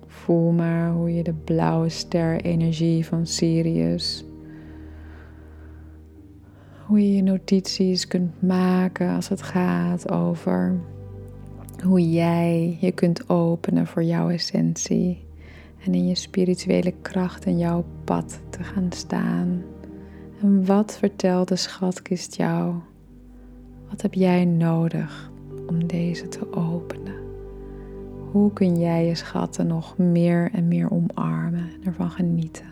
[0.06, 4.24] Voel maar hoe je de blauwe ster-energie van Sirius,
[6.86, 10.78] hoe je je notities kunt maken als het gaat over
[11.82, 15.24] hoe jij je kunt openen voor jouw essentie
[15.84, 19.62] en in je spirituele kracht en jouw pad te gaan staan.
[20.40, 22.74] En wat vertelt de schatkist jou?
[23.90, 25.30] Wat heb jij nodig
[25.66, 27.14] om deze te openen?
[28.30, 32.66] Hoe kun jij je schatten nog meer en meer omarmen en ervan genieten?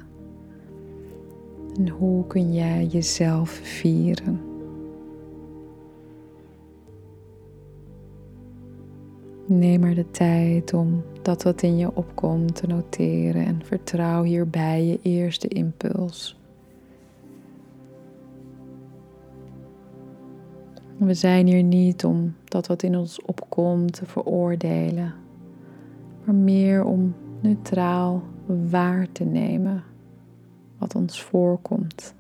[1.77, 4.54] En hoe kun jij jezelf vieren?
[9.47, 14.85] Neem er de tijd om dat wat in je opkomt te noteren en vertrouw hierbij
[14.85, 16.39] je eerste impuls.
[20.97, 25.15] We zijn hier niet om dat wat in ons opkomt te veroordelen,
[26.25, 28.23] maar meer om neutraal
[28.71, 29.83] waar te nemen
[30.79, 32.15] wat ons voorkomt.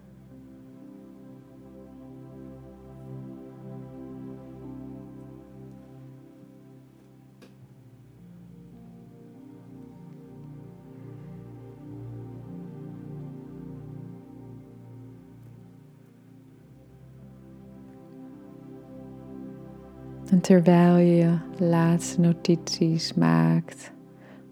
[20.35, 23.93] En terwijl je laatste notities maakt,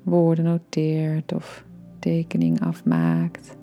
[0.03, 1.65] woorden noteert of
[1.99, 3.57] tekening afmaakt,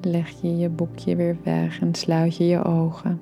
[0.00, 3.20] leg je je boekje weer weg en sluit je je ogen.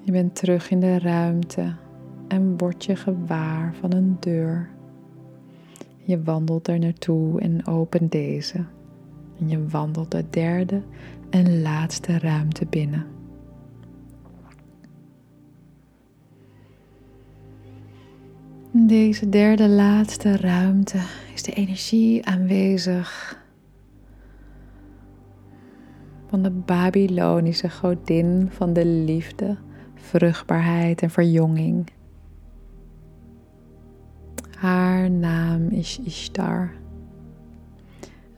[0.00, 1.74] Je bent terug in de ruimte
[2.28, 4.68] en word je gewaar van een deur.
[6.02, 8.64] Je wandelt er naartoe en opent deze.
[9.38, 10.82] En je wandelt de derde
[11.30, 13.19] en laatste ruimte binnen.
[18.72, 20.98] In deze derde laatste ruimte
[21.34, 23.38] is de energie aanwezig
[26.26, 29.56] van de Babylonische godin van de liefde,
[29.94, 31.88] vruchtbaarheid en verjonging.
[34.58, 36.70] Haar naam is Ishtar.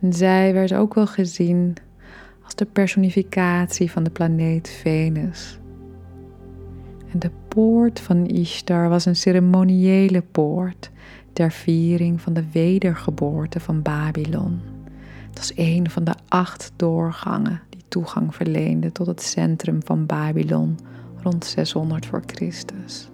[0.01, 1.75] En zij werd ook wel gezien
[2.45, 5.59] als de personificatie van de planeet Venus.
[7.13, 10.91] En de poort van Ishtar was een ceremoniële poort
[11.33, 14.61] ter viering van de wedergeboorte van Babylon.
[15.29, 20.79] Het was een van de acht doorgangen die toegang verleenden tot het centrum van Babylon
[21.23, 23.11] rond 600 voor Christus.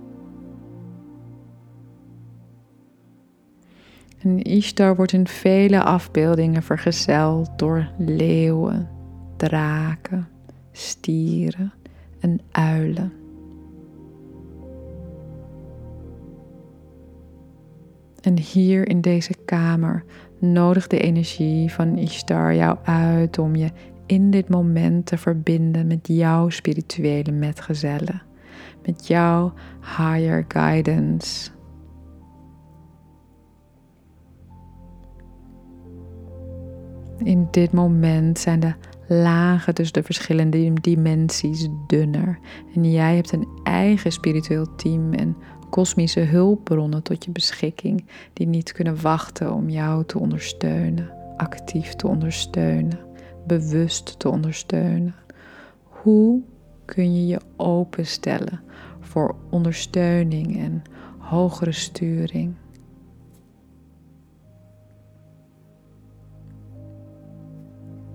[4.19, 8.89] En Ishtar wordt in vele afbeeldingen vergezeld door leeuwen,
[9.37, 10.29] draken,
[10.73, 11.73] stieren
[12.21, 13.18] en uilen.
[18.29, 20.05] En hier in deze kamer
[20.39, 23.71] nodigt de energie van Ishtar jou uit om je
[24.07, 28.23] in dit moment te verbinden met jouw spirituele metgezellen,
[28.87, 31.51] met jouw higher guidance.
[37.19, 38.75] In dit moment zijn de
[39.07, 42.39] lagen tussen de verschillende dimensies dunner.
[42.75, 45.37] En jij hebt een eigen spiritueel team en
[45.71, 52.07] kosmische hulpbronnen tot je beschikking, die niet kunnen wachten om jou te ondersteunen, actief te
[52.07, 52.99] ondersteunen,
[53.47, 55.15] bewust te ondersteunen.
[55.83, 56.43] Hoe
[56.85, 58.61] kun je je openstellen
[59.01, 60.83] voor ondersteuning en
[61.19, 62.55] hogere sturing?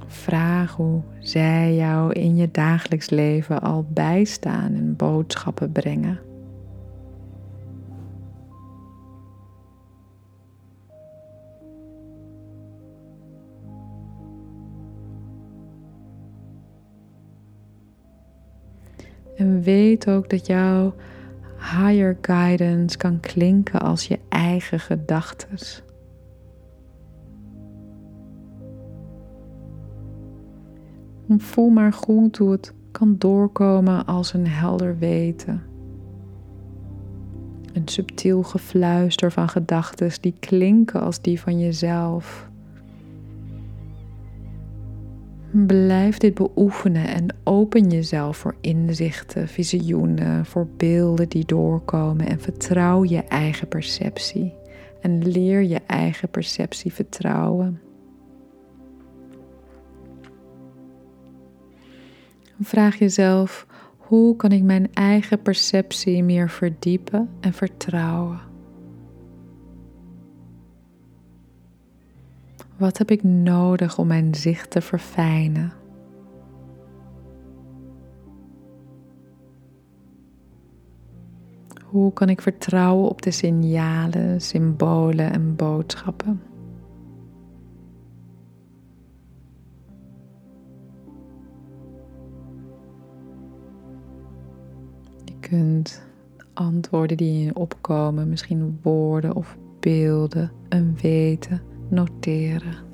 [0.08, 6.33] Vraag hoe zij jou in je dagelijks leven al bijstaan en boodschappen brengen.
[19.36, 20.94] En weet ook dat jouw
[21.58, 25.50] higher guidance kan klinken als je eigen gedachten.
[31.38, 35.64] Voel maar goed hoe het kan doorkomen als een helder weten.
[37.74, 42.52] Een subtiel gefluister van gedachten die klinken als die van jezelf.
[45.54, 53.04] Blijf dit beoefenen en open jezelf voor inzichten, visioenen, voor beelden die doorkomen en vertrouw
[53.04, 54.54] je eigen perceptie.
[55.02, 57.82] En leer je eigen perceptie vertrouwen.
[62.62, 68.53] Vraag jezelf: hoe kan ik mijn eigen perceptie meer verdiepen en vertrouwen?
[72.78, 75.74] Wat heb ik nodig om mijn zicht te verfijnen?
[81.84, 86.42] Hoe kan ik vertrouwen op de signalen, symbolen en boodschappen?
[95.26, 96.06] Je kunt
[96.54, 101.62] antwoorden die in je opkomen, misschien woorden of beelden, een weten
[101.94, 102.93] noteren.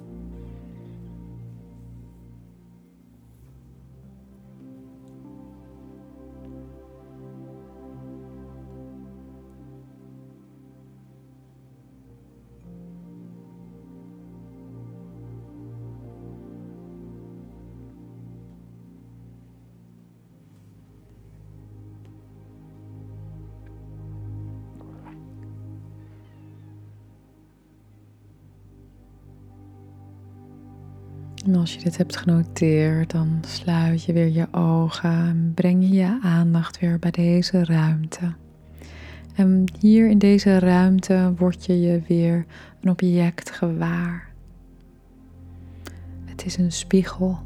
[31.55, 36.19] Als je dit hebt genoteerd, dan sluit je weer je ogen en breng je je
[36.21, 38.33] aandacht weer bij deze ruimte.
[39.35, 42.45] En hier in deze ruimte word je je weer
[42.81, 44.29] een object gewaar.
[46.25, 47.39] Het is een spiegel.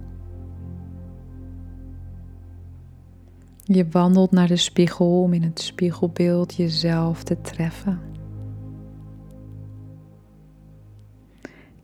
[3.63, 7.99] Je wandelt naar de spiegel om in het spiegelbeeld jezelf te treffen.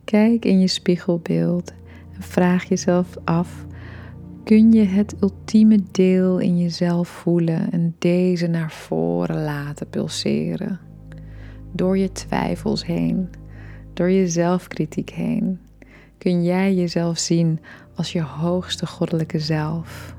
[0.04, 1.72] Kijk in je spiegelbeeld
[2.22, 3.66] vraag jezelf af:
[4.44, 10.80] kun je het ultieme deel in jezelf voelen en deze naar voren laten pulseren?
[11.72, 13.30] Door je twijfels heen,
[13.92, 15.60] door je zelfkritiek heen,
[16.18, 17.60] kun jij jezelf zien
[17.94, 20.18] als je hoogste goddelijke zelf.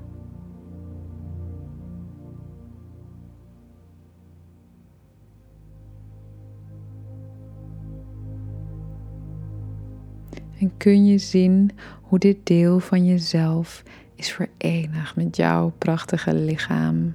[10.61, 13.83] En kun je zien hoe dit deel van jezelf
[14.15, 17.13] is verenigd met jouw prachtige lichaam.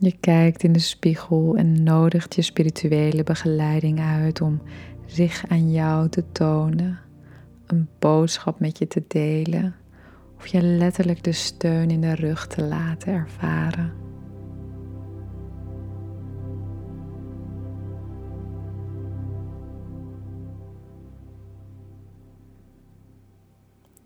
[0.00, 4.62] Je kijkt in de spiegel en nodigt je spirituele begeleiding uit om
[5.06, 6.98] zich aan jou te tonen,
[7.66, 9.74] een boodschap met je te delen
[10.38, 13.92] of je letterlijk de steun in de rug te laten ervaren.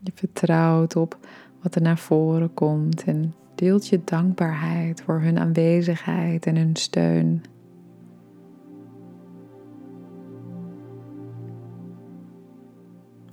[0.01, 1.19] Je vertrouwt op
[1.63, 7.43] wat er naar voren komt en deelt je dankbaarheid voor hun aanwezigheid en hun steun.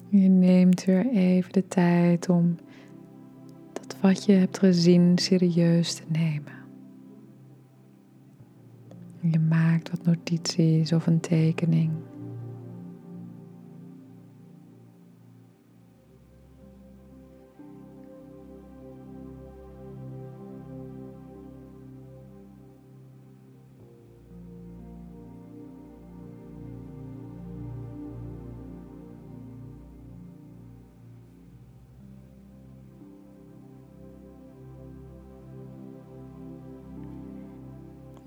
[0.09, 2.55] Je neemt weer even de tijd om
[4.01, 6.53] wat je hebt gezien serieus te nemen.
[9.21, 11.91] Je maakt wat notities of een tekening.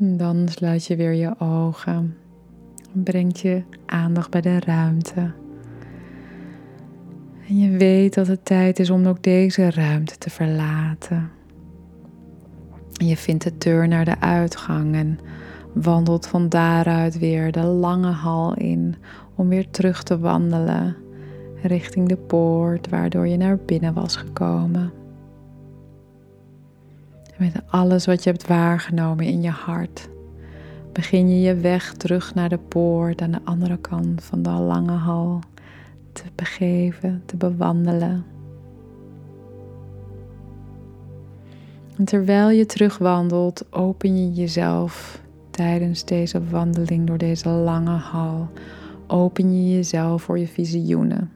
[0.05, 2.17] Dan sluit je weer je ogen.
[2.93, 5.33] Brengt je aandacht bij de ruimte.
[7.49, 11.31] En je weet dat het tijd is om ook deze ruimte te verlaten.
[12.93, 15.19] Je vindt de deur naar de uitgang en
[15.75, 18.95] wandelt van daaruit weer de lange hal in
[19.35, 20.97] om weer terug te wandelen
[21.63, 25.02] richting de poort waardoor je naar binnen was gekomen
[27.43, 30.09] met alles wat je hebt waargenomen in je hart,
[30.93, 34.93] begin je je weg terug naar de poort aan de andere kant van de lange
[34.93, 35.41] hal
[36.13, 38.25] te begeven, te bewandelen.
[41.97, 45.21] En terwijl je terugwandelt, open je jezelf
[45.51, 48.49] tijdens deze wandeling door deze lange hal.
[49.07, 51.31] Open je jezelf voor je visioenen.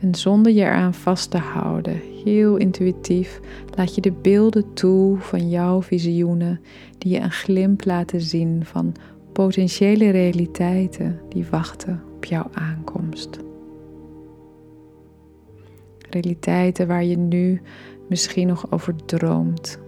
[0.00, 3.40] En zonder je eraan vast te houden, heel intuïtief,
[3.74, 6.60] laat je de beelden toe van jouw visioenen
[6.98, 8.94] die je een glimp laten zien van
[9.32, 13.38] potentiële realiteiten die wachten op jouw aankomst.
[16.10, 17.60] Realiteiten waar je nu
[18.08, 19.78] misschien nog over droomt.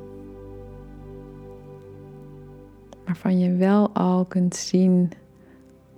[3.05, 5.11] Waarvan je wel al kunt zien,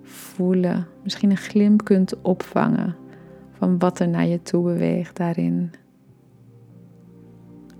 [0.02, 2.96] voelen, misschien een glimp kunt opvangen
[3.52, 5.70] van wat er naar je toe beweegt daarin.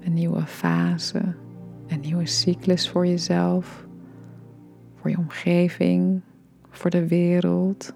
[0.08, 1.20] Een nieuwe fase,
[1.86, 3.86] een nieuwe cyclus voor jezelf,
[4.94, 6.20] voor je omgeving,
[6.70, 7.94] voor de wereld.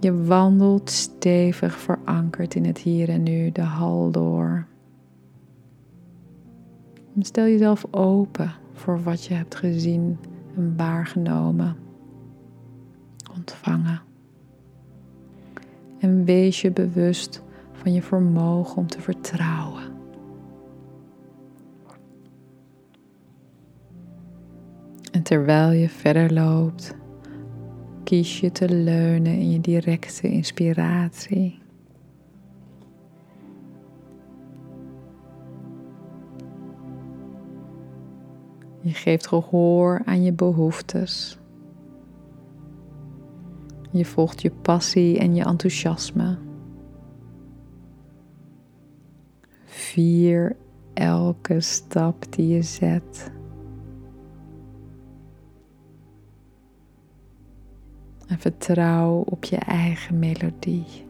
[0.00, 4.66] Je wandelt stevig verankerd in het hier en nu, de hal door.
[7.20, 10.18] stel jezelf open voor wat je hebt gezien
[10.56, 11.76] en waargenomen,
[13.36, 14.00] ontvangen.
[15.98, 17.42] En wees je bewust
[17.72, 19.95] van je vermogen om te vertrouwen.
[25.26, 26.94] Terwijl je verder loopt,
[28.04, 31.58] kies je te leunen in je directe inspiratie.
[38.80, 41.38] Je geeft gehoor aan je behoeftes.
[43.90, 46.38] Je volgt je passie en je enthousiasme.
[49.64, 50.56] Vier
[50.94, 53.34] elke stap die je zet.
[58.26, 61.04] En vertrouw op je eigen melodie.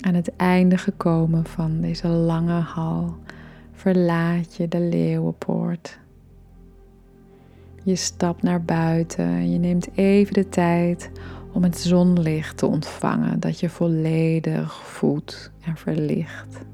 [0.00, 3.16] Aan het einde gekomen van deze lange hal
[3.72, 5.98] verlaat je de leeuwenpoort.
[7.82, 11.10] Je stapt naar buiten en je neemt even de tijd
[11.52, 16.64] om het zonlicht te ontvangen dat je volledig voedt en verlicht.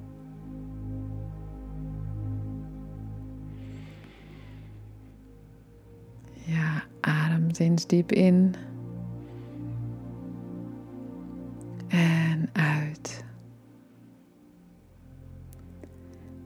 [6.53, 8.55] Ja, adem eens diep in
[11.88, 13.24] en uit.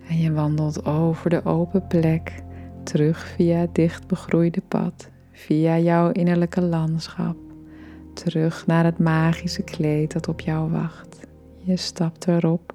[0.09, 2.43] En je wandelt over de open plek
[2.83, 7.37] terug via het dicht begroeide pad, via jouw innerlijke landschap,
[8.15, 11.27] terug naar het magische kleed dat op jou wacht.
[11.57, 12.75] Je stapt erop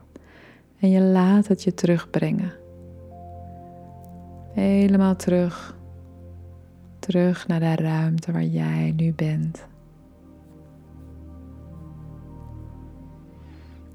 [0.79, 2.53] en je laat het je terugbrengen.
[4.53, 5.79] Helemaal terug.
[7.01, 9.67] Terug naar de ruimte waar jij nu bent.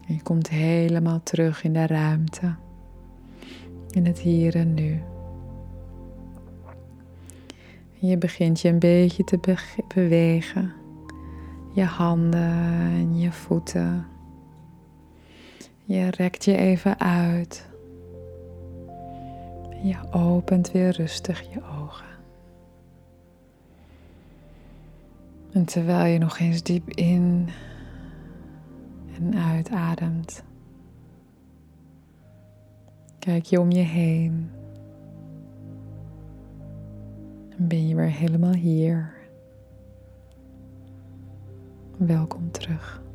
[0.07, 2.54] je komt helemaal terug in de ruimte.
[3.90, 5.02] In het hier en nu.
[8.00, 9.38] En je begint je een beetje te
[9.94, 10.72] bewegen.
[11.74, 12.50] Je handen
[12.90, 14.07] en je voeten.
[15.84, 17.68] Je rekt je even uit.
[19.70, 21.76] En je opent weer rustig je ogen.
[25.57, 27.48] En terwijl je nog eens diep in
[29.16, 30.44] en uitademt,
[33.18, 34.50] kijk je om je heen.
[37.59, 39.14] En ben je weer helemaal hier.
[41.98, 43.05] Welkom terug.